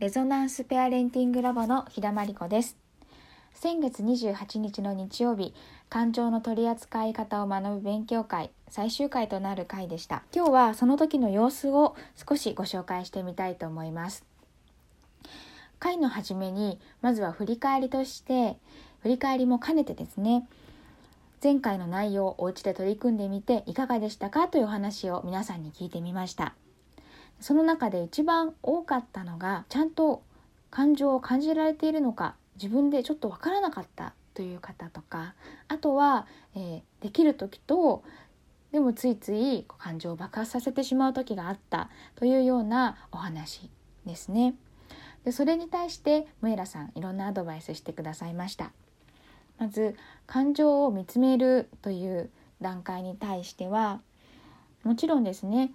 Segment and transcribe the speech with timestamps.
[0.00, 2.76] レゾナンスペアレンティングラボの日田真理子です。
[3.52, 5.54] 先月28日の日曜日
[5.88, 10.24] 感情の取り扱い方を学ぶ勉強会最終回となる回でした。
[10.34, 11.94] 今日はその時の様子を
[12.28, 14.24] 少しご紹介してみたいと思います。
[15.78, 18.56] 回の初めにまずは振り返りとして
[19.02, 20.48] 振り返りも兼ねてですね
[21.42, 26.54] 前回の内容をお家で取り組んでみていかがでしたかというお話を皆さんに聞いてみました。
[27.40, 30.22] その中で一番多かったのがちゃんと
[30.70, 35.34] 感情を感じられているのか自分でちょっとわからなかったという方とか
[35.68, 38.02] あとは、えー、できる時と
[38.72, 43.70] でもついつい感情を爆発させてしまう時があったというようなお話
[44.04, 44.56] ですね。
[45.24, 48.72] でそれに対してムエラさんいろんなアドバイスしてくださいました。
[49.58, 49.94] まず
[50.26, 54.00] 感情を見つめるという段階に対しては
[54.82, 55.70] もちろんですね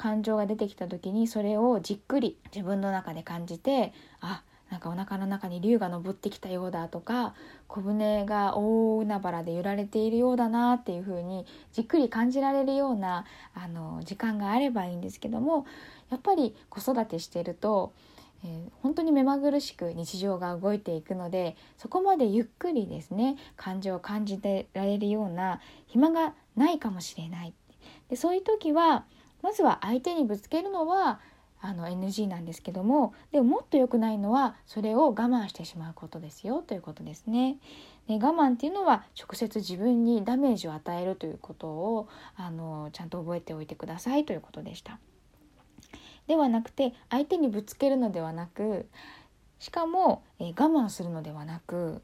[0.00, 7.34] 感情が出てきた時にそれをじっくり自分の中で感じてあなんかお腹の中に竜が昇ってきたようだとか
[7.68, 11.44] 小舟が大海原で揺られているようだなっていう風に
[11.74, 15.66] じっくり感じられるようなあの時間があればいいんですけども
[16.08, 17.92] やっぱり子育てしてると、
[18.42, 27.52] えー、本当に目まぐるしく日常が動いていくのでそこまでゆっくりですね感情を感じてられるような暇がないかもしれない。
[28.08, 29.04] でそういう時は
[29.42, 31.20] まずは相手にぶつけるのは
[31.62, 37.58] あの NG なんですけどもでももっと良くないのはそれを我慢してしまうことですよということですね。
[38.08, 44.98] で我慢っていうのは直接自分にダメージを与えるということをあのちゃんと覚えておいてくださいということでした。
[46.26, 48.86] ではなくて相手にぶつけるのではなく
[49.58, 52.02] しかも、え我慢するのではなく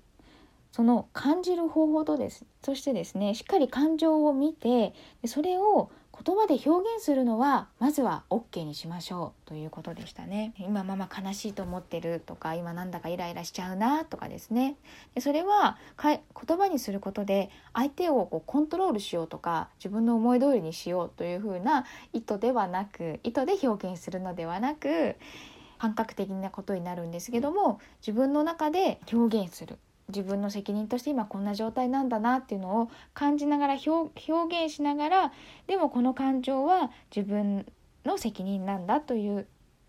[0.73, 4.93] その感じる方法とですそしてですねしっかり感情を見て
[5.25, 5.91] それを
[6.25, 10.55] 言葉で表現するのはまずは OK にしましょうということでしたね。
[10.59, 14.77] 今ママ悲しいと思ってるとか今なんだかイライラしちゃうなとかですね。
[15.14, 25.16] でそれは言葉にすることで相手をこうコントロールしようとか自分の思い通りにしようというふうな意図ではなく意図で表現するのではなく
[25.78, 29.78] 感覚的なことになるんですけども自分の中で表現する。
[30.09, 34.11] 自分の責任として今こんな状態なんだなっていうのを感じながら表
[34.65, 35.33] 現しながら
[35.67, 37.67] でもこの感情は自分
[38.05, 39.47] の責任なんだという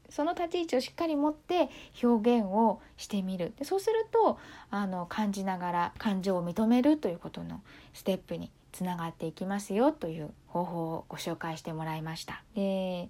[0.10, 1.70] その立ち位置をしっかり持って
[2.02, 4.40] 表現をしてみるでそうすると
[4.70, 7.62] あの感じながら感情を認めるということの
[7.94, 12.44] ステップにつながっていきますよという方法をご紹介してもらいました。
[12.56, 13.10] で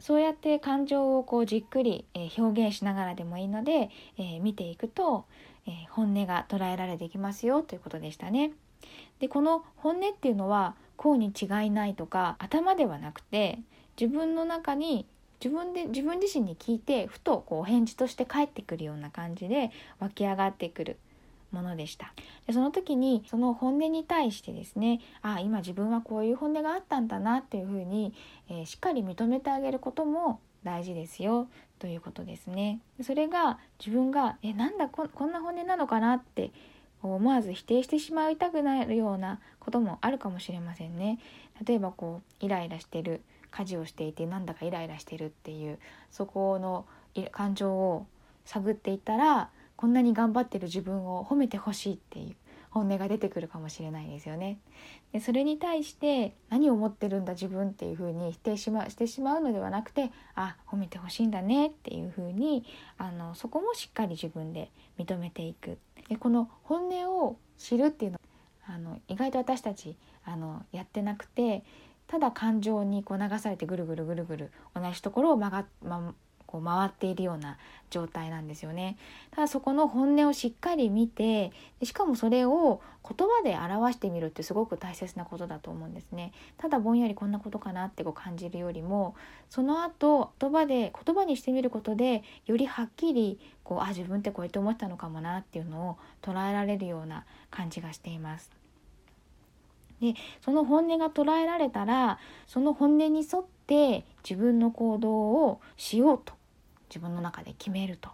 [0.00, 5.24] そうやって感情をこうじっくり、え表現しながらでもいいので、え、見ていくと
[5.66, 8.52] え、本音が捉えられてきますよということでしたね。
[9.18, 13.60] でこの本音っていうのはこうに違いないとか頭ではなくて
[13.98, 15.06] 自分の中に
[15.42, 20.98] 自分で自分自身に聞いてふとこう返事として返ってくるような感じで湧き上がってくる
[21.54, 22.12] ものでした
[22.46, 28.12] でその時にその本音に対してですねああ今自分はこういう本音があったんだなっていうふうに、
[28.50, 31.48] えー、しっかり認めてあげることも大事ですよ
[31.78, 32.80] ということですね。
[33.02, 36.50] それが自分がえなんだこんな本音なのかなって
[37.02, 41.18] 思わず否定してしまいたくなるようなこともあるかもしれませんね。
[41.66, 43.20] 例えばこうイライラしてる
[43.50, 45.78] 家事をしていてなんだかイライラしてるっていう
[46.10, 46.86] そこの
[47.30, 48.06] 感情を
[48.44, 52.36] 探っていったらこんなに頑張ってる自分を褒めてほしいっていう
[52.70, 54.58] 本音が出てくるかもしれないですよね。
[55.12, 62.64] でそれに対して何を思ってるんだ自分っていうふうに否定し,、ま、してしまうのではなくてあ褒めてほしいんだねっていうふうに
[62.98, 65.78] あのそこもしっかり自分で認めていく。
[66.08, 68.18] でこの本音を知るっていうの
[68.66, 71.62] あの意外と私たちあのやってなくて
[72.06, 76.14] ただ感情にこう流されてぐるぐるぐるぐる同じところを曲が、ま、
[76.54, 77.58] こう回っているような
[77.90, 78.96] 状態なんですよね。
[79.32, 81.50] ただそこの本音をしっかり見て
[81.82, 86.32] しかもそれを言葉で表してみるってすごく大切なことだと思うんですね。
[86.56, 89.16] ただぼんやりこんなことかなってこう感じるよりも
[89.50, 98.48] その後言葉で言葉にしてみることでよりはっきりこうあ自分ってこうやって思ったのかもなっていうのを捉えられるような感じがしています。
[100.00, 100.14] で
[100.44, 106.34] その本音が捉えられたらその本音に沿って自分の行動をしようと
[106.88, 108.10] 自分の中で決めると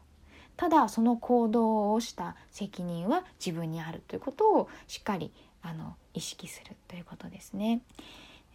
[0.56, 5.32] ただその行動をした責任は自分にあるということをしっかり
[5.62, 7.80] あの意識するということですね。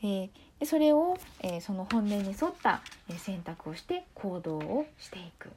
[0.04, 0.30] えー、
[0.60, 2.82] でそれを、えー、その本音に沿った
[3.18, 5.50] 選択をして行動をしていく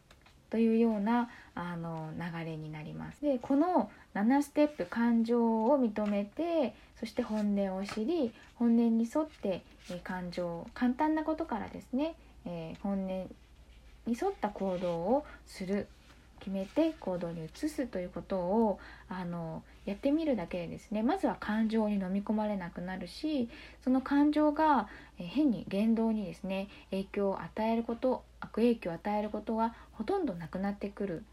[0.50, 3.20] というようなあの流れになります。
[3.20, 12.14] でこの7ステップ感情を認めてそして本音を知り本音に沿って、えー、感情簡単なことからですね、
[12.46, 13.30] えー、本音
[14.08, 15.86] に沿った行動をする
[16.40, 18.78] 決めて行動に移すということを
[19.08, 23.48] あのやってみるだけでですねまずは感情に飲み込まれなくなるし
[23.82, 31.24] その感情が変に言動にですね影響を与えること悪影響を与えることはほとんどなくなってくる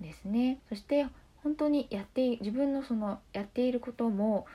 [0.00, 0.58] んですね。
[0.68, 1.06] そして
[1.42, 4.46] 本当にやって自分のそのやっていることも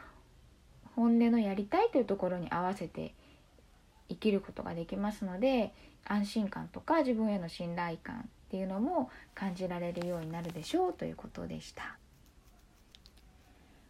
[0.96, 3.14] 本音のやりたいというところに合わせて
[4.10, 5.74] 生きることができますので
[6.06, 11.98] 安心感とか自分への信頼感っていうのも感じられるようになるでしょうということでした。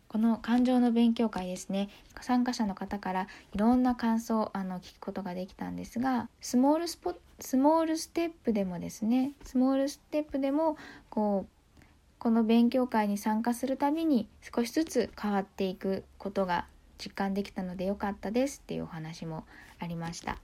[0.08, 1.90] この感情の勉強会ですね
[2.22, 10.78] 参加者の方からいろんな感想あの聞くことができたんですがスモールスポスモールステップでもですねスモールステップでも
[11.10, 11.84] こう
[12.20, 16.66] この勉強会に参加するたびに少しずつ変わっていくことが
[16.98, 19.46] 実感できたので良かったですっていうお話も
[19.80, 20.40] ありました。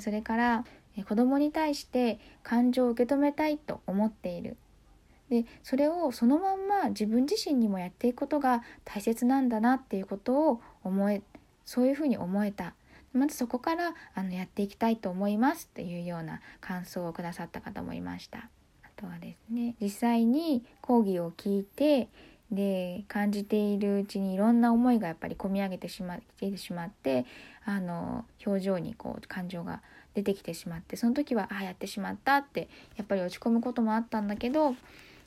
[0.00, 0.64] それから
[1.06, 4.56] 子供に対して感情を受け止めたいと思っている。
[5.30, 11.22] でそれをそのまんま自分自身にもやっていくことが大切なんだなっていうことを思え
[11.66, 12.74] そういうふうに思えた。
[13.12, 18.48] まずそこからあのやっていきたいと思いますっていうような感想をくださった方もいました。
[18.82, 22.08] あとはですね実際に講義を聞いて
[22.50, 27.26] で感じているうちにいろんな思いがやっぱり込み上げてしまってしまって
[27.64, 29.82] あの表情にこう感情が
[30.14, 34.74] 出てきてしまってその時はああやってしまったってやっぱり落ち込むこともあったんだけど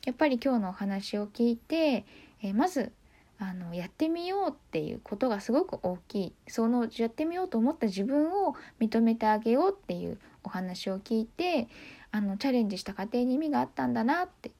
[0.06, 2.06] やっぱり今日のお話を聞いて、
[2.42, 2.92] えまず
[3.38, 6.34] あのやってみようっていうことがすごく大きい。
[6.48, 11.68] そのやってみようと思った自分を認めてあげようっていうお話を聞いて
[12.12, 14.52] あのチャレンジした過程に意味があったんだなって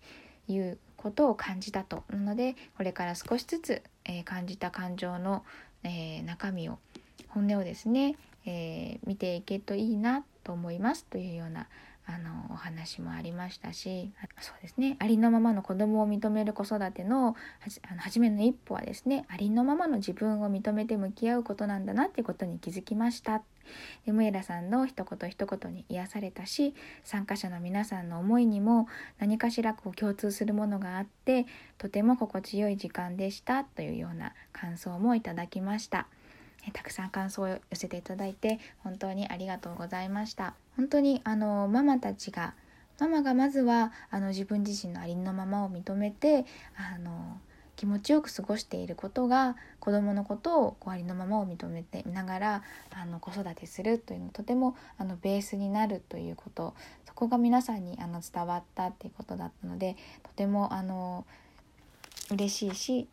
[0.48, 2.04] いうことを感じたと。
[2.10, 5.44] なのでこれから少しずつ、えー、感じた感情の、
[5.84, 6.80] えー、中身を
[7.30, 8.16] 本音をですね、
[8.46, 11.68] えー、見ていけといいなと思いますというような
[12.06, 17.36] あのお話もありましたしそうですねありのままの子供を認める子育てのは
[17.68, 23.44] じあの初めの一歩はですねありのままの自分を認めて向き合うことなんだなっていうことに気づきました。
[24.06, 28.88] でムエラさんの一言一言に癒されたし参加者の皆さんの思いにも
[29.20, 31.46] 何かしらこう共通するものがあって
[31.78, 36.08] とても心地よい時間でしたというような感想もいただきました。
[36.74, 40.54] たくさん感想を寄せていただいて本当にありがとうございました。
[40.78, 42.54] 本当にあのママたちが
[43.00, 47.40] ママがまずはあの自分自身のありのままを認めてあの
[47.76, 56.76] 気持ちよく過ごしていることが子どものことをこうありのままを認めてみながらあの子育てするというのとてもあのベースになるということ。
[57.12, 61.26] そこが皆さんにあの伝わったっていうことだったのでとてもあの
[62.32, 63.08] 嬉しいし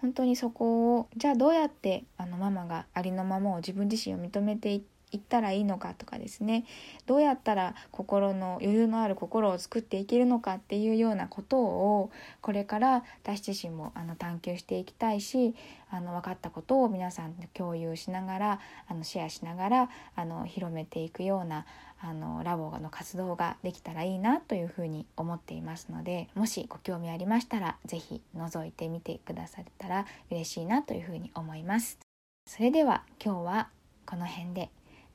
[0.00, 6.64] 本当にそこをじゃあどうやってあのママがありのままを自分自身を認めていっていったらいいのかとかですね
[7.06, 15.54] どうやったら心の余裕のある心を作っていけるのかっていうようなことをこれから私自身もあの探求していきたいし
[15.90, 21.66] あの分かったことを皆さんで共有しながらあのシェアしながらあの広めていくような
[22.00, 31.98] あのラボの活動ができたらいいなというふうに思っていますのでもしご興味ありましたら是非覗いてみてくださったら嬉しいなというふうに思います。
[32.46, 33.68] それでは今日は
[34.04, 34.70] この辺で。